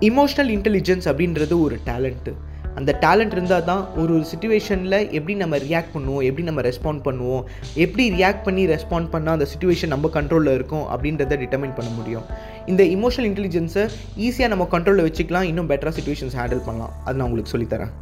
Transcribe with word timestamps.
Emotional 0.00 0.50
intelligence 0.56 1.06
அப்படின்றது 1.10 1.60
ஒரு 1.60 1.78
talent 1.86 2.32
அந்த 2.76 2.98
டேலண்ட் 3.00 3.32
இருந்தால் 3.32 3.64
தான் 3.64 3.88
ஒரு 3.96 4.14
ஒரு 4.14 4.24
சுச்சுவேஷனில் 4.30 5.10
எப்படி 5.16 5.34
நம்ம 5.34 5.56
ரியாக்ட் 5.56 5.92
பண்ணுவோம் 5.94 6.24
எப்படி 6.24 6.42
நம்ம 6.42 6.60
ரெஸ்பாண்ட் 6.60 7.02
பண்ணுவோம் 7.08 7.44
எப்படி 7.74 8.10
ரியாக்ட் 8.10 8.42
பண்ணி 8.42 8.66
ரெஸ்பாண்ட் 8.66 9.08
பண்ணால் 9.12 9.36
அந்த 9.36 9.46
சுச்சுவேஷன் 9.52 9.86
நம்ம 9.86 10.10
கண்ட்ரோலில் 10.16 10.54
இருக்கும் 10.54 10.84
அப்படின்றத 10.94 11.38
டிட்டர்மைன் 11.42 11.76
பண்ண 11.78 11.90
முடியும். 11.90 12.24
இந்த 12.66 12.82
இமோஷனல் 12.82 13.28
இன்டெலிஜென்ஸை 13.30 13.88
ஈஸியாக 14.16 14.48
நம்ம 14.48 14.68
கண்ட்ரோலில் 14.70 15.06
வச்சுக்கலாம் 15.08 15.42
இன்னும் 15.42 15.70
பெட்டராக 15.70 15.96
சுச்சுவேஷன்ஸ் 16.00 16.38
ஹேண்டில் 16.40 16.64
பண்ணலாம். 16.64 16.92
அது 17.04 17.16
நான் 17.16 17.26
உங்களுக்கு 17.30 17.58
சொல்லித்தரேன். 17.58 17.92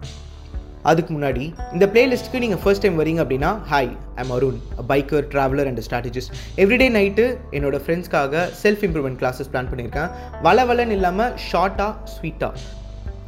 அதுக்கு 0.90 1.10
முன்னாடி 1.16 1.44
இந்த 1.74 1.86
பிளேலிஸ்ட்டுக்கு 1.94 2.42
நீங்கள் 2.44 2.60
ஃபர்ஸ்ட் 2.62 2.84
டைம் 2.84 3.00
வரீங்க 3.00 3.20
அப்படின்னா 3.24 3.50
hi 3.72 3.90
I'm 4.22 4.32
Arun 4.36 4.58
biker 4.90 5.26
traveller 5.34 5.68
and 5.70 5.82
strategist 5.86 6.32
everyday 6.64 6.88
night 6.98 7.26
என்னோட 7.58 7.78
ஃப்ரெண்ட்ஸ்க்காக 7.84 8.44
செல்ஃப் 8.62 8.84
இம்ப்ரூவ்மெண்ட் 8.88 9.20
கிளாஸஸ் 9.22 9.50
பிளான் 9.54 9.70
பண்ணியிருக்கேன் 9.72 10.08
வள 10.46 10.64
வளன்னு 10.70 10.96
இல்லாமல் 10.98 11.34
ஷார்ட்டாக 11.50 11.92
ஸ்வீட்டாக 12.14 12.64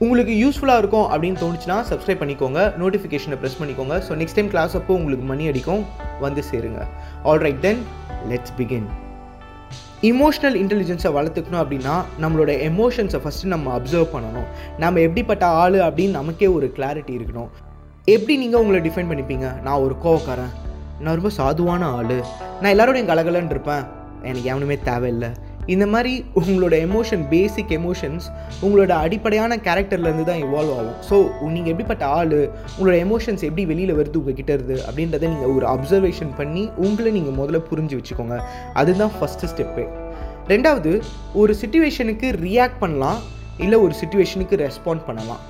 உங்களுக்கு 0.05 0.35
யூஸ்ஃபுல்லாக 0.43 0.83
இருக்கும் 0.83 1.07
அப்படின்னு 1.13 1.39
தோணுச்சுன்னா 1.43 1.77
சப்ஸ்கிரைப் 1.91 2.23
பண்ணிக்கோங்க. 2.23 2.61
நோட்டிஃபிகேஷனை 2.83 3.37
ப்ரெஸ் 3.43 3.59
பண்ணிக்கோங்க. 3.61 3.97
ஸோ 4.07 4.13
நெக்ஸ்ட் 4.21 4.39
டைம் 4.39 4.51
கிளாஸ் 4.55 4.77
அப்போ 4.81 4.95
உங்களுக்கு 5.01 5.27
மணி 5.33 5.47
அடிக்கும். 5.53 5.85
வந்து 6.27 6.45
சேருங்க. 6.51 6.81
Alright 7.33 7.61
then 7.67 7.83
let's 8.33 8.55
begin 8.59 8.89
emotional 10.05 10.57
இன்டெலிஜென்ஸை 10.63 11.09
வளர்த்துக்கணும் 11.19 11.65
அப்படின்னா 11.65 12.05
நம்மளோட 12.21 12.51
எமோஷன்ஸை 12.71 13.21
ஃபஸ்ட்டு 13.25 13.47
நம்ம 13.47 13.79
அப்சர்வ் 13.79 14.09
பண்ணணும். 14.15 14.47
நம்ம 14.79 15.01
எப்படிப்பட்ட 15.01 15.47
ஆள் 15.47 15.73
அப்படின்னு 15.73 16.11
நமக்கே 16.11 16.47
ஒரு 16.47 16.73
கிளாரிட்டி 16.77 17.21
இருக்கணும். 17.21 17.49
எப்படி 18.05 18.37
நீங்கள் 18.37 18.61
உங்களை 18.61 18.91
டிஃபைன் 18.91 19.09
பண்ணிப்பீங்க? 19.09 19.61
நான் 19.61 19.79
ஒரு 19.79 19.97
கோவக்காரன். 20.05 20.53
நான் 21.01 21.21
ரொம்ப 21.21 21.29
சாதுவான 21.37 21.85
ஆள். 21.85 22.25
நான் 22.61 22.79
எல்லாரோடையும் 22.79 23.09
கலகலன்னு 23.09 23.51
இருப்பேன். 23.51 23.85
எனக்கு 24.23 24.49
எவனுமே 24.49 24.79
தேவையில்லை. 24.79 25.29
இந்த 25.73 25.85
மாதிரி 25.93 26.13
உங்களோட 26.41 26.75
எமோஷன் 26.87 27.23
பேசிக் 27.33 27.73
எமோஷன்ஸ் 27.79 28.27
உங்களோட 28.65 28.93
அடிப்படையான 29.05 29.59
கேரக்டர்லேருந்து 29.67 30.27
தான் 30.31 30.43
இவால்வ் 30.47 30.75
ஆகும். 30.79 30.99
ஸோ 31.09 31.17
நீங்கள் 31.55 31.73
எப்படிப்பட்ட 31.73 32.07
ஆள் 32.19 32.35
உங்களோட 32.77 32.97
எமோஷன்ஸ் 33.07 33.45
எப்படி 33.49 33.65
வெளியில் 33.73 33.95
வருது 34.01 34.21
உங்ககிட்ட 34.23 34.53
இருந்து 34.59 34.77
அப்படின்றத 34.89 35.31
நீங்கள் 35.35 35.55
ஒரு 35.57 35.67
அப்சர்வேஷன் 35.75 36.35
பண்ணி 36.41 36.65
உங்களை 36.87 37.13
நீங்கள் 37.19 37.39
முதல்ல 37.41 37.63
புரிஞ்சு 37.71 37.97
வச்சுக்கோங்க. 38.01 38.39
அதுதான் 38.83 39.15
ஃபஸ்ட்டு 39.17 39.51
ஸ்டெப்பு 39.55 39.87
ரெண்டாவது 40.53 40.93
ஒரு 41.43 41.53
சுச்சுவேஷனுக்கு 41.63 42.29
ரியாக்ட் 42.47 42.81
பண்ணலாம் 42.85 43.21
இல்லை 43.65 43.79
ஒரு 43.87 43.95
சுச்சுவேஷனுக்கு 44.03 44.57
ரெஸ்பாண்ட் 44.67 45.05
பண்ணலாம். 45.09 45.43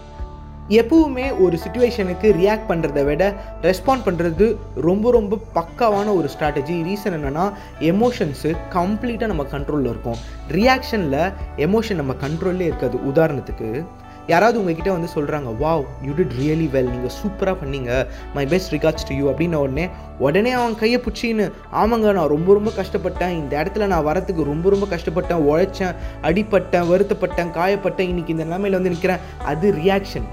எப்பவுமே 0.71 1.39
ஒரு 1.45 1.59
சுச்சுவேஷனுக்கு 1.63 2.29
ரியாக்ட் 2.41 2.69
பண்ணுறத 2.69 3.05
விட 3.05 3.25
ரெஸ்பாண்ட் 3.63 4.05
பண்ணுறது 4.07 4.57
ரொம்ப 4.75 5.11
ரொம்ப 5.11 5.39
பக்காவான 5.55 6.15
ஒரு 6.19 6.29
ஸ்ட்ராட்டஜி 6.35 6.77
ரீசன் 6.87 7.17
என்னென்னா 7.17 7.45
எமோஷன்ஸு 7.81 8.51
கம்ப்ளீட்டாக 8.77 9.27
நம்ம 9.27 9.45
கண்ட்ரோலில் 9.53 9.91
இருக்கும். 9.93 10.17
ரியாக்ஷனில் 10.51 11.33
எமோஷன் 11.67 12.01
நம்ம 12.01 12.15
கண்ட்ரோல்லே 12.25 12.69
இருக்காது. 12.71 12.99
உதாரணத்துக்கு 13.11 13.85
யாராவது 14.27 14.59
உங்ககிட்ட 14.61 14.91
வந்து 14.93 15.09
சொல்கிறாங்க 15.15 15.51
wow 15.63 15.83
you 16.05 16.13
did 16.19 16.33
really 16.39 16.69
well 16.75 16.91
நீங்கள் 16.93 17.15
சூப்பராக 17.17 17.57
பண்ணீங்க. 17.63 18.07
My 18.37 18.47
best 18.53 18.73
regards 18.75 19.07
to 19.09 19.15
you 19.15 19.25
அப்படின்ன 19.33 19.61
உடனே 19.65 19.89
உடனே 20.19 20.51
அவன் 20.51 20.77
கையை 20.83 21.01
பிடிச்சின்னு 21.07 21.47
ஆமாங்க 21.81 22.13
நான் 22.19 22.33
ரொம்ப 22.35 22.53
ரொம்ப 22.59 22.71
கஷ்டப்பட்டேன். 22.79 23.35
இந்த 23.41 23.53
இடத்துல 23.63 23.87
நான் 23.87 24.07
வரத்துக்கு 24.07 24.49
ரொம்ப 24.53 24.71
ரொம்ப 24.71 24.89
கஷ்டப்பட்டேன். 24.95 25.45
உழைச்சேன் 25.51 25.95
அடிப்பட்டேன் 26.31 26.89
வருத்தப்பட்டேன் 26.93 27.53
காயப்பட்டேன். 27.59 28.11
இன்றைக்கி 28.15 28.35
இந்த 28.37 28.45
நிலைமையில் 28.49 28.79
வந்து 28.79 28.95
நிற்கிறேன் 28.95 29.23
அது 29.53 29.75
ரியாக்ஷன் 29.83 30.27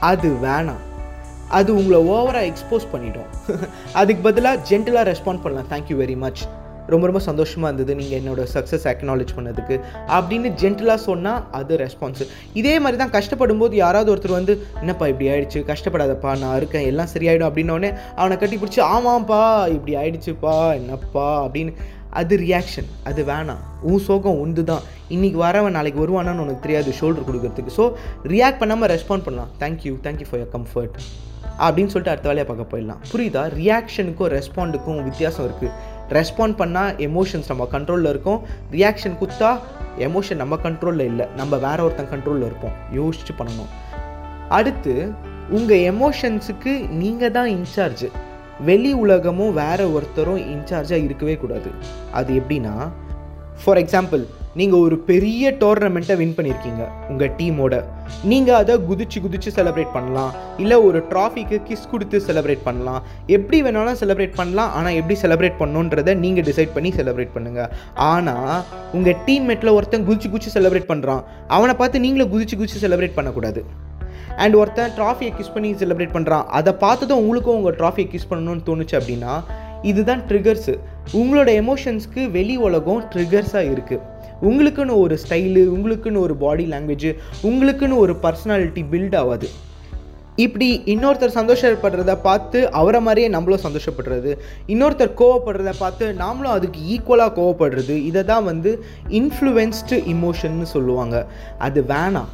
அது 0.00 0.28
வேணாம். 0.42 0.82
அது 1.48 1.74
உங்களை 1.74 2.08
ஓவராக 2.08 2.52
எக்ஸ்போஸ் 2.52 2.86
பண்ணிடும். 2.92 3.26
அதுக்கு 3.92 4.22
பதிலாக 4.22 4.58
ஜென்டலாக 4.68 5.14
ரெஸ்பாண்ட் 5.14 5.42
பண்ணலாம். 5.42 5.66
தேங்க்யூ 5.70 5.92
வெரி 5.92 6.16
மச் 6.16 6.48
ரொம்ப 6.86 7.06
ரொம்ப 7.06 7.20
சந்தோஷமாக 7.20 7.74
இருந்தது 7.74 8.04
நீங்கள் 8.04 8.20
என்னோடய 8.20 8.56
சக்ஸஸ் 8.56 8.94
அக்னாலேஜ் 8.94 9.28
பண்ணதுக்கு. 9.36 9.80
அப்படின்னு 10.08 10.52
ஜென்டலாக 10.62 10.94
சொன்னால் 10.94 11.44
அது 11.50 11.76
ரெஸ்பான்ஸு 11.76 12.26
இதே 12.52 12.80
மாதிரி 12.80 13.08
தான் 13.08 13.22
கஷ்டப்படும் 13.22 13.58
போது 13.58 13.76
யாராவது 13.76 14.14
ஒருத்தர் 14.14 14.30
வந்து 14.30 14.66
என்னப்பா 14.78 15.06
இப்படி 15.06 15.30
ஆயிடுச்சு? 15.30 15.74
கஷ்டப்படாதப்பா 15.74 16.38
நான் 16.38 16.56
இருக்கேன். 16.56 16.86
எல்லாம் 16.86 17.06
சரியாயிடும். 17.14 17.50
அப்படின்னோடனே 17.52 17.94
அவனை 18.16 18.38
கட்டி 18.38 18.56
பிடிச்சி 18.56 18.84
ஆமாம்ப்பா 18.84 19.68
இப்படி 19.68 19.94
ஆயிடுச்சுப்பா 19.94 20.74
என்னப்பா? 20.74 21.46
அப்படின்னு 21.46 21.74
அது 22.20 22.34
ரியாக்ஷன் 22.46 22.88
அது 23.08 23.20
வேணாம். 23.30 23.62
உன் 23.90 24.02
சோகம் 24.06 24.40
உண்டு 24.44 24.62
தான் 24.70 24.84
இன்றைக்கி 25.14 25.38
வரவன் 25.44 25.76
நாளைக்கு 25.76 26.00
வருவானான்னு 26.04 26.44
உனக்கு 26.44 26.64
தெரியாது 26.66 26.90
ஷோல்டர் 27.00 27.26
கொடுக்கறதுக்கு. 27.28 27.74
ஸோ 27.78 27.84
ரியாக்ட் 28.32 28.60
பண்ணாமல் 28.62 28.90
ரெஸ்பாண்ட் 28.94 29.26
பண்ணலாம். 29.28 29.52
Thank you 29.62 29.92
thank you 30.06 30.28
for 30.30 30.40
your 30.42 30.52
comfort 30.56 30.96
அப்படின்னு 31.64 31.92
சொல்லிட்டு 31.92 32.12
அடுத்த 32.12 32.28
வேலையை 32.30 32.46
பார்க்க 32.50 32.72
போயிடலாம். 32.72 33.00
புரியுதா? 33.12 33.42
ரியாக்ஷனுக்கும் 33.60 34.30
ரெஸ்பாண்டுக்கும் 34.36 35.02
வித்தியாசம் 35.08 35.46
இருக்குது 35.48 35.72
ரெஸ்பாண்ட் 36.18 36.56
பண்ணால் 36.60 36.92
எமோஷன்ஸ் 37.08 37.50
நம்ம 37.52 37.66
கண்ட்ரோலில் 37.74 38.10
இருக்கும். 38.12 38.40
ரியாக்ஷன் 38.76 39.16
குத்தா 39.20 39.50
எமோஷன் 40.08 40.40
நம்ம 40.42 40.54
கண்ட்ரோலில் 40.66 41.08
இல்லை. 41.10 41.26
நம்ம 41.40 41.56
வேற 41.66 41.78
ஒருத்தன் 41.86 42.10
கண்ட்ரோலில் 42.14 42.46
இருப்போம். 42.48 42.74
யோசிச்சு 42.98 43.34
பண்ணணும். 43.40 43.70
அடுத்து 44.58 44.94
உங்கள் 45.56 45.82
எமோஷன்ஸுக்கு 45.92 46.72
நீங்கள் 47.02 47.34
தான் 47.36 47.50
இன்சார்ஜ் 47.58 48.04
வெளி 48.68 48.92
உலகமும் 49.04 49.56
வேற 49.62 49.80
ஒருத்தரும் 49.96 50.44
இன்சார்ஜாக 50.54 51.06
இருக்கவே 51.06 51.36
கூடாது. 51.42 51.70
அது 52.20 52.32
எப்படின்னா 52.40 52.74
ஃபார் 53.62 53.80
எக்ஸாம்பிள் 53.82 54.22
நீங்கள் 54.60 54.82
ஒரு 54.86 54.96
பெரிய 55.08 55.50
டோர்னமெண்ட்டை 55.60 56.14
வின் 56.18 56.34
பண்ணியிருக்கீங்க 56.36 56.82
உங்கள் 57.10 57.32
டீமோட 57.38 57.74
நீங்கள் 58.30 58.58
அதை 58.60 58.74
குதிச்சு 58.88 59.18
குதிச்சு 59.24 59.50
செலிப்ரேட் 59.56 59.94
பண்ணலாம். 59.96 60.32
இல்லை 60.62 60.76
ஒரு 60.88 60.98
ட்ராஃபிக்கு 61.12 61.56
கிஸ் 61.68 61.88
கொடுத்து 61.92 62.16
செலிப்ரேட் 62.26 62.62
பண்ணலாம். 62.68 63.00
எப்படி 63.36 63.58
வேணாலும் 63.66 63.98
செலிப்ரேட் 64.02 64.36
பண்ணலாம் 64.40 64.70
ஆனால் 64.78 64.96
எப்படி 65.00 65.16
செலிப்ரேட் 65.22 65.58
பண்ணுன்றதை 65.62 66.14
நீங்கள் 66.24 66.46
டிசைட் 66.50 66.74
பண்ணி 66.76 66.92
செலிப்ரேட் 66.98 67.34
பண்ணுங்கள் 67.36 67.72
ஆனால் 68.12 68.62
உங்கள் 68.98 69.18
டீம்மேட்டில் 69.28 69.74
ஒருத்தன் 69.76 70.06
குதிச்சு 70.10 70.30
குதிச்சு 70.34 70.54
செலிப்ரேட் 70.58 70.90
பண்ணுறான் 70.92 71.24
அவனை 71.56 71.74
பார்த்து 71.80 72.04
நீங்களும் 72.06 72.32
குதிச்சு 72.34 72.58
குதிச்சு 72.60 72.84
செலிப்ரேட் 72.86 73.18
பண்ணக்கூடாது. 73.18 73.62
அண்ட் 74.36 74.54
ஒருத்தன் 74.54 74.94
ட்ராஃபியை 74.98 75.32
கிஸ் 75.38 75.52
பண்ணி 75.52 75.72
செலிப்ரேட் 75.72 76.14
பண்ணுறான் 76.16 76.46
அதை 76.58 76.72
பார்த்ததும் 76.72 77.20
உங்களுக்கும் 77.22 77.56
உங்கள் 77.56 77.76
ட்ராஃபியை 77.80 78.08
கிஸ் 78.14 78.30
பண்ணணும்னு 78.30 78.66
தோணுச்சு 78.70 78.96
அப்படின்னா 79.00 79.34
இதுதான் 79.82 80.22
ட்ரிகர்ஸு 80.28 80.74
உங்களோட 81.12 81.50
எமோஷன்ஸ்க்கு 81.62 82.30
வெளி 82.30 82.56
உலகம் 82.56 83.02
ட்ரிகர்ஸாக 83.14 83.70
இருக்குது 83.74 84.02
உங்களுக்குன்னு 84.42 84.94
ஒரு 85.00 85.18
ஸ்டைலு 85.22 85.62
உங்களுக்குன்னு 85.76 86.24
ஒரு 86.26 86.36
பாடி 86.36 86.64
லாங்குவேஜ் 86.66 87.10
உங்களுக்குன்னு 87.42 87.96
ஒரு 87.96 88.16
பர்சனாலிட்டி 88.22 88.82
பில்ட் 88.92 89.16
ஆகாது 89.16 89.48
இப்படி 90.36 90.68
இன்னொருத்தர் 90.92 91.36
சந்தோஷப்படுறத 91.40 92.12
பார்த்து 92.22 92.58
அவரை 92.70 93.00
மாதிரியே 93.00 93.28
நம்மளும் 93.28 93.64
சந்தோஷப்படுறது. 93.64 94.30
இன்னொருத்தர் 94.72 95.12
கோவப்படுறத 95.20 95.72
பார்த்து 95.78 96.14
நாமளும் 96.18 96.54
அதுக்கு 96.56 96.80
ஈக்குவலாக 96.94 97.34
கோவப்படுறது. 97.40 97.96
இதை 98.08 98.24
தான் 98.24 98.44
வந்து 98.44 98.70
இன்ஃப்ளூயன்ஸ்டு 99.20 99.98
இமோஷன்னு 100.14 100.66
சொல்லுவாங்க. 100.74 101.26
அது 101.58 101.82
வேணாம். 101.82 102.30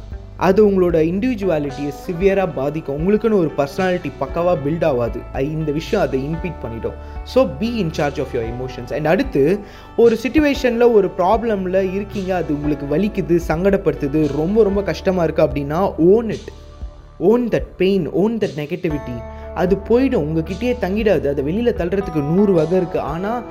அது 0.47 0.59
உங்களோட 0.67 0.97
இண்டிவிஜுவாலிட்டியை 1.11 1.91
சிவியராக 2.03 2.49
பாதிக்கும். 2.59 2.97
உங்களுக்குன்னு 2.99 3.41
ஒரு 3.43 3.51
பர்சனாலிட்டி 3.59 4.09
பக்காவாக 4.21 4.55
பில்ட் 4.65 4.85
ஆகாது 4.89 5.19
இந்த 5.55 5.69
விஷயம் 5.79 6.03
அதை 6.05 6.19
இன்பீட் 6.29 6.61
பண்ணிடும். 6.63 6.95
So 7.33 7.39
be 7.59 7.69
in charge 7.83 8.19
of 8.23 8.33
your 8.35 8.49
emotions 8.53 8.93
and 8.97 9.09
அடுத்து 9.13 9.43
ஒரு 10.03 10.15
சுச்சுவேஷனில் 10.23 10.87
ஒரு 10.97 11.09
ப்ராப்ளமில் 11.19 11.79
இருக்கீங்க. 11.97 12.31
அது 12.41 12.51
உங்களுக்கு 12.57 12.87
வலிக்குது 12.93 13.37
சங்கடப்படுத்துது 13.51 14.21
ரொம்ப 14.39 14.63
ரொம்ப 14.69 14.83
கஷ்டமாக 14.91 15.25
இருக்குது 15.27 15.47
அப்படின்னா 15.47 15.81
own 16.11 16.31
it 16.37 16.49
own 17.31 17.45
that 17.55 17.69
pain 17.83 18.07
own 18.23 18.37
that 18.43 18.57
negativity 18.61 19.17
அது 19.61 19.73
போயிடும். 19.89 20.25
உங்ககிட்டயே 20.27 20.73
தங்கிடாது. 20.85 21.25
அதை 21.33 21.41
வெளியில் 21.49 21.77
தள்ளுறதுக்கு 21.79 22.21
நூறு 22.33 22.53
வகை 22.59 22.75
இருக்குது 22.81 23.07
ஆனால் 23.13 23.41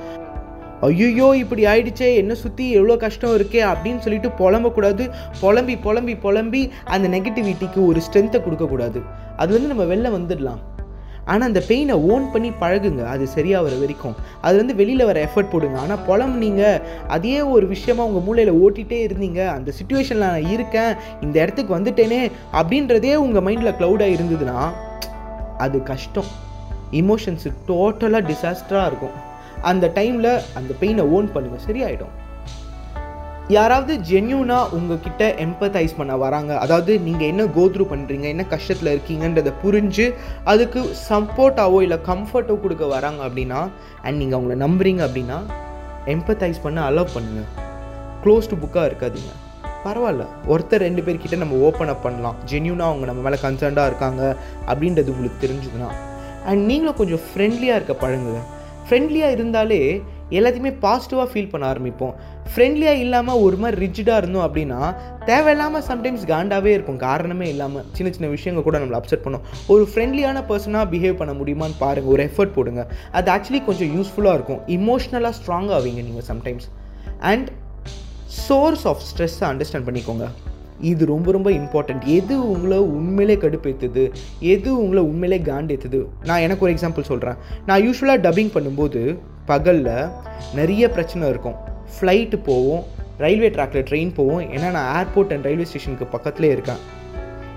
ஐயோ 0.87 1.27
இப்படி 1.41 1.63
ஆயிடுச்சே 1.71 2.09
என்ன 2.21 2.33
சுற்றி 2.43 2.65
எவ்வளோ 2.77 2.97
கஷ்டம் 3.03 3.35
இருக்கே 3.37 3.61
அப்படின்னு 3.71 4.03
சொல்லிட்டு 4.05 4.29
புலம்பக்கூடாது. 4.41 5.03
புலம்பி 5.41 5.77
புலம்பி 5.85 6.15
புலம்பி 6.25 6.61
அந்த 6.95 7.07
நெகட்டிவிட்டிக்கு 7.15 7.79
ஒரு 7.89 8.01
ஸ்ட்ரென்த்தை 8.07 8.41
கொடுக்கக்கூடாது. 8.45 9.01
அது 9.37 9.51
வந்து 9.55 9.71
நம்ம 9.73 9.85
வெளில 9.93 10.11
வந்துடலாம். 10.17 10.61
ஆனால் 11.31 11.47
அந்த 11.47 11.61
பெயினை 11.67 11.95
ஓன் 12.11 12.23
பண்ணி 12.33 12.49
பழகுங்க. 12.61 13.03
அது 13.13 13.23
சரியாக 13.33 13.65
வர 13.65 13.75
வரைக்கும். 13.81 14.15
அதுலேருந்து 14.43 14.75
வெளியில் 14.79 15.07
வர 15.09 15.17
எஃபர்ட் 15.27 15.51
போடுங்க. 15.51 15.77
ஆனால் 15.83 16.03
புலம் 16.07 16.35
நீங்கள் 16.43 16.81
அதே 17.15 17.35
ஒரு 17.55 17.65
விஷயமா 17.73 18.05
உங்கள் 18.09 18.25
மூளையில் 18.27 18.59
ஓட்டிகிட்டே 18.63 18.99
இருந்தீங்க. 19.07 19.41
அந்த 19.57 19.73
சுச்சுவேஷனில் 19.79 20.27
நான் 20.27 20.49
இருக்கேன். 20.55 20.93
இந்த 21.25 21.35
இடத்துக்கு 21.43 21.77
வந்துட்டேனே 21.77 22.21
அப்படின்றதே 22.59 23.15
உங்கள் 23.25 23.45
மைண்டில் 23.47 23.77
க்ளவுடாக 23.79 24.15
இருந்ததுன்னா 24.17 24.59
அது 25.65 25.79
கஷ்டம். 25.91 26.31
இமோஷன்ஸு 27.01 27.51
டோட்டலாக 27.67 28.23
டிசாஸ்டராக 28.31 28.89
இருக்கும். 28.91 29.17
அந்த 29.61 29.91
டைமில் 29.95 30.33
அந்த 30.59 30.71
பெயினை 30.81 31.05
ஓன் 31.15 31.29
பண்ணுங்கள் 31.35 31.65
சரியாயிடும். 31.67 32.13
யாராவது 33.47 33.93
ஜென்யூனாக 34.09 34.73
உங்ககிட்ட 34.77 35.23
எம்பத்தைஸ் 35.45 35.95
பண்ண 35.97 36.17
வராங்க. 36.17 36.51
அதாவது 36.57 36.99
நீங்கள் 36.99 37.27
என்ன 37.27 37.43
கோத்ரூ 37.43 37.85
பண்ணுறீங்க 37.93 38.27
என்ன 38.33 38.43
கஷ்டத்தில் 38.53 38.91
இருக்கீங்கன்றதை 38.93 39.51
புரிஞ்சு 39.63 40.05
அதுக்கு 40.43 40.81
சப்போர்ட்டாவோ 41.09 41.81
இல்லை 41.81 41.97
கம்ஃபர்ட்டோ 42.09 42.55
கொடுக்க 42.61 42.85
வராங்க 42.85 43.21
அப்படின்னா 43.27 43.61
அண்ட் 44.01 44.17
நீங்கள் 44.17 44.39
அவங்கள 44.39 44.57
நம்புறீங்க 44.65 45.03
அப்படின்னா 45.07 45.39
எம்பத்தைஸ் 46.15 46.63
பண்ண 46.63 46.79
அலோவ் 46.89 47.15
பண்ணுங்கள் 47.15 47.49
க்ளோஸ்டு 48.23 48.59
புக்காக 48.63 48.85
இருக்காதீங்க. 48.89 49.31
பரவாயில்ல. 49.85 50.25
ஒருத்தர் 50.47 50.83
ரெண்டு 50.87 51.01
பேர்கிட்ட 51.01 51.37
நம்ம 51.37 51.55
ஓப்பன் 51.67 51.91
அப் 51.93 52.03
பண்ணலாம். 52.03 52.35
ஜென்யூனாக 52.51 52.91
அவங்க 52.91 53.05
நம்ம 53.05 53.21
மேலே 53.21 53.37
கன்சர்ன்டாக 53.45 53.85
இருக்காங்க 53.85 54.37
அப்படின்றது 54.67 55.13
உங்களுக்கு 55.15 55.43
தெரிஞ்சுதுன்னா. 55.45 55.91
அண்ட் 56.45 56.63
நீங்களும் 56.71 56.99
கொஞ்சம் 57.03 57.23
ஃப்ரெண்ட்லியாக 57.27 57.79
இருக்க 57.79 57.93
பழங்குங்க 58.07 58.41
ஃப்ரெண்ட்லியாக 58.87 59.35
இருந்தாலே 59.37 59.79
எல்லாத்தையுமே 60.37 60.71
பாசிட்டிவாக 60.83 61.27
ஃபீல் 61.31 61.49
பண்ண 61.53 61.63
ஆரம்பிப்போம். 61.71 62.13
ஃப்ரெண்ட்லியாக 62.51 63.01
இல்லாமல் 63.03 63.41
ஒரு 63.45 63.57
மாதிரி 63.61 63.77
ரிஜிடாக 63.83 64.21
இருந்தோம் 64.21 64.45
அப்படின்னா 64.47 64.79
தேவையில்லாமல் 65.29 65.85
சம்டைம்ஸ் 65.89 66.23
காண்டாகவே 66.31 66.71
இருக்கும். 66.77 66.99
காரணமே 67.07 67.47
இல்லாமல் 67.53 67.85
சின்ன 67.97 68.11
சின்ன 68.15 68.29
விஷயங்கள் 68.35 68.65
கூட 68.67 68.79
நம்மளை 68.81 68.99
அப்செட் 68.99 69.25
பண்ணும். 69.25 69.43
ஒரு 69.73 69.83
ஃப்ரெண்ட்லியான 69.93 70.43
பர்சனாக 70.51 70.85
பிஹேவ் 70.93 71.19
பண்ண 71.21 71.33
முடியுமான்னு 71.41 71.77
பாருங்கள் 71.83 72.13
ஒரு 72.15 72.23
எஃபர்ட் 72.29 72.55
போடுங்க. 72.57 72.83
அது 73.19 73.31
ஆக்சுவலி 73.35 73.61
கொஞ்சம் 73.69 73.91
யூஸ்ஃபுல்லாக 73.97 74.37
இருக்கும். 74.39 74.61
இமோஷ்னலாக 74.77 75.33
ஸ்ட்ராங்காக 75.39 75.77
ஆவீங்க 75.79 76.03
நீங்கள் 76.09 76.29
சம்டைம்ஸ் 76.31 76.69
அண்ட் 77.31 77.49
சோர்ஸ் 78.47 78.85
ஆஃப் 78.91 79.03
ஸ்ட்ரெஸ்ஸை 79.09 79.47
அண்டர்ஸ்டாண்ட் 79.51 79.89
பண்ணிக்கோங்க. 79.89 80.27
இது 80.81 81.05
ரொம்ப 81.05 81.31
ரொம்ப 81.31 81.49
இம்பார்ட்டண்ட் 81.49 82.05
எது 82.05 82.51
உங்களை 82.51 82.77
உண்மையிலே 82.77 83.39
கடுப்பேற்றுது 83.41 84.13
எது 84.39 84.77
உங்களை 84.79 85.03
உண்மையிலே 85.03 85.51
காண்டேற்றுது 85.51 86.05
நான் 86.23 86.39
எனக்கு 86.39 86.65
ஒரு 86.65 86.73
எக்ஸாம்பிள் 86.73 87.01
சொல்கிறேன் 87.01 87.35
நான் 87.65 87.81
யூஸ்வலாக 87.81 88.23
டப்பிங் 88.25 88.53
பண்ணும்போது 88.55 89.17
பகலில் 89.45 90.07
நிறைய 90.55 90.89
பிரச்சனை 90.89 91.29
இருக்கும். 91.29 91.55
ஃப்ளைட்டு 91.93 92.43
போவோம் 92.43 92.83
ரயில்வே 93.17 93.49
ட்ராக்கில் 93.49 93.85
ட்ரெயின் 93.89 94.13
போவோம். 94.13 94.41
ஏன்னா 94.41 94.71
நான் 94.71 95.05
ஏர்போர்ட் 95.05 95.31
அண்ட் 95.31 95.43
ரயில்வே 95.43 95.65
ஸ்டேஷனுக்கு 95.65 96.17
பக்கத்துலேயே 96.17 96.51
இருக்கேன். 96.57 96.81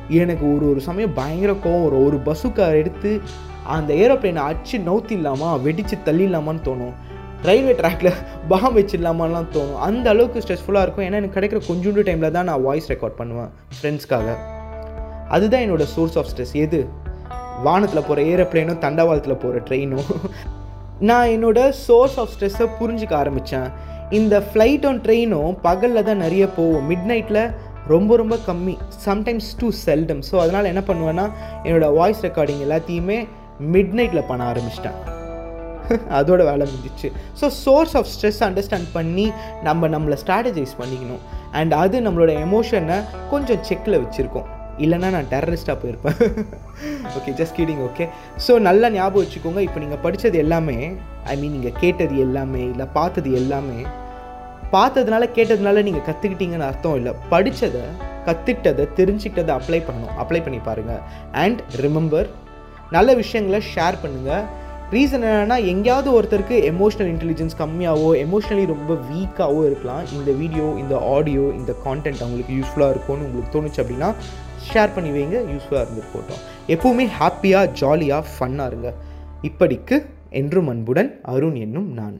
எனக்கு 0.09 0.56
ஒரு 0.56 0.70
ஒரு 0.70 0.81
சமயம் 0.81 1.15
பயங்கர 1.15 1.53
கோவம் 1.53 1.85
வரும். 1.85 2.05
ஒரு 2.06 2.20
பஸ்ஸுக்கார் 2.25 2.73
எடுத்து 2.73 3.20
அந்த 3.67 3.94
ஏரோப்ளைனை 3.94 4.43
அடிச்சு 4.49 4.77
நவுத்திடலாமா? 4.87 5.62
வெடித்து 5.62 5.97
தள்ளிடலாமான்னு 6.05 6.65
தோணும். 6.65 6.94
ரயில்வே 7.49 7.73
ட்ராக்ல 7.79 8.11
பாம் 8.50 8.75
வச்சிடலாமான்லாம் 8.79 9.49
தோணும். 9.55 9.81
அந்த 9.87 10.06
அளவுக்கு 10.12 10.43
ஸ்ட்ரெஸ்ஃபுல்லாக 10.44 10.85
இருக்கும். 10.87 11.05
ஏன்னா 11.06 11.19
எனக்கு 11.20 11.37
கிடைக்கிற 11.37 11.61
கொஞ்சோண்டு 11.70 12.05
டைமில் 12.08 12.35
தான் 12.37 12.49
நான் 12.50 12.62
வாய்ஸ் 12.67 12.88
ரெக்கார்ட் 12.93 13.17
பண்ணுவேன் 13.20 13.50
ஃப்ரெண்ட்ஸ்க்காக 13.79 14.37
அதுதான் 15.37 15.64
என்னோட 15.67 15.85
சோர்ஸ் 15.94 16.17
ஆஃப் 16.20 16.29
ஸ்ட்ரெஸ் 16.32 16.55
எது? 16.64 16.81
வானத்தில் 17.67 18.06
போகிற 18.08 18.23
ஏரோப்ளைனும் 18.32 18.81
தண்டவாளத்தில் 18.85 19.41
போகிற 19.43 19.61
ட்ரெயினும் 19.69 20.08
நான் 21.11 21.31
என்னோட 21.35 21.58
சோர்ஸ் 21.87 22.17
ஆஃப் 22.23 22.32
ஸ்ட்ரெஸ்ஸை 22.35 22.67
புரிஞ்சுக்க 22.81 23.14
ஆரம்பித்தேன் 23.23 23.69
இந்த 24.19 24.35
ஃப்ளைட்டும் 24.49 25.00
ட்ரெயினும் 25.06 25.55
பகலில் 25.67 26.06
தான் 26.08 26.23
நிறைய 26.25 26.44
போகும் 26.58 26.87
மிட் 26.91 27.08
நைட்டில் 27.12 27.43
ரொம்ப 27.93 28.17
ரொம்ப 28.20 28.37
கம்மி. 28.49 28.75
சம்டைம்ஸ் 29.06 29.50
டூ 29.61 29.70
செல்டம் 29.87 30.23
ஸோ 30.31 30.37
அதனால் 30.44 30.70
என்ன 30.73 30.85
பண்ணுவேன்னா 30.91 31.26
என்னோடய 31.67 31.96
வாய்ஸ் 31.99 32.25
ரெக்கார்டிங் 32.29 32.62
எல்லாத்தையுமே 32.69 33.19
மிட் 33.75 33.94
நைட்டில் 34.00 34.29
பண்ண 34.31 34.44
ஆரம்பிச்சிட்டேன். 34.52 34.99
அதோட 36.19 36.40
வேலை 36.50 36.64
முடிஞ்சிச்சு. 36.70 37.08
So 37.40 37.46
source 37.64 37.94
of 37.98 38.10
stress 38.14 38.42
understand 38.48 38.88
பண்ணி 38.96 39.26
நம்ம 39.69 39.88
நம்மளை 39.94 40.16
ஸ்ட்ராட்டஜைஸ் 40.22 40.75
பண்ணிக்கணும். 40.81 41.22
அண்ட் 41.60 41.72
அது 41.82 41.96
நம்மளோட 42.06 42.32
எமோஷனை 42.46 42.98
கொஞ்சம் 43.32 43.64
செக்கில் 43.70 44.00
வச்சுருக்கோம். 44.04 44.48
இல்லைன்னா 44.84 45.08
நான் 45.16 45.28
டெரரிஸ்ட்டாக 45.32 45.76
போயிருப்பேன். 45.82 46.16
Okay 47.19 47.32
just 47.40 47.56
kidding 47.58 47.82
okay 47.88 48.06
so 48.46 48.52
நல்லா 48.69 48.88
ஞாபகம் 48.96 49.25
வச்சுக்கோங்க. 49.25 49.60
இப்போ 49.66 49.81
நீங்கள் 49.84 50.02
படித்தது 50.06 50.38
எல்லாமே 50.44 50.78
ஐ 51.32 51.36
மீன் 51.42 51.54
நீங்கள் 51.56 51.76
கேட்டது 51.82 52.16
எல்லாமே 52.26 52.62
இல்லை 52.72 52.86
பார்த்தது 52.98 53.31
எல்லாமே 53.42 53.78
பார்த்ததுனால 54.75 55.25
கேட்டதுனால 55.36 55.82
நீங்கள் 55.88 56.06
கற்றுக்கிட்டீங்கன்னு 56.08 56.69
அர்த்தம் 56.70 56.96
இல்லை. 57.00 57.12
படித்ததை 57.34 57.84
கற்றுக்கிட்டதை 58.28 58.84
தெரிஞ்சுக்கிட்டதை 58.98 59.52
அப்ளை 59.58 59.81
பண்ணணும். 59.88 60.14
அப்ளை 60.22 60.40
பண்ணி 60.44 60.60
பாருங்கள் 60.69 61.02
அண்ட் 61.44 61.60
ரிமெம்பர் 61.84 62.28
நல்ல 62.96 63.10
விஷயங்களை 63.22 63.60
ஷேர் 63.75 64.02
பண்ணுங்கள் 64.02 64.44
ரீசன் 64.94 65.25
என்னென்னா 65.29 65.56
எங்கேயாவது 65.73 66.08
ஒருத்தருக்கு 66.17 66.56
எமோஷனல் 66.70 67.08
இன்டெலிஜென்ஸ் 67.12 67.55
கம்மியாகவோ 67.61 68.11
எமோஷ்னலி 68.25 68.64
ரொம்ப 68.73 68.93
வீக்காகவோ 69.11 69.62
இருக்கலாம். 69.69 70.02
இந்த 70.17 70.31
வீடியோ 70.41 70.67
இந்த 70.82 70.94
ஆடியோ 71.14 71.44
இந்த 71.61 71.73
கான்டென்ட் 71.87 72.23
அவங்களுக்கு 72.25 72.56
யூஸ்ஃபுல்லாக 72.58 72.94
இருக்கும்னு 72.94 73.26
உங்களுக்கு 73.29 73.55
தோணுச்சு 73.56 73.81
அப்படின்னா 73.82 74.11
ஷேர் 74.69 74.94
பண்ணி 74.96 75.11
வைங்க. 75.17 75.38
யூஸ்ஃபுல்லாக 75.52 75.85
இருந்து 75.87 76.05
போட்டோம் 76.12 76.43
எப்போவுமே 76.75 77.06
ஹாப்பியாக 77.20 77.73
ஜாலியாக 77.81 78.31
ஃபன்னாக 78.35 78.70
இருங்க. 78.73 78.93
இப்படிக்கு 79.50 79.99
என்றும் 80.43 80.70
அன்புடன் 80.75 81.11
அருண் 81.35 81.58
என்னும் 81.64 81.91
நான். 82.00 82.17